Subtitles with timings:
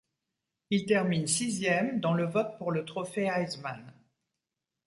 [0.71, 3.93] Il termine sixième dans le vote pour le Trophée Heisman.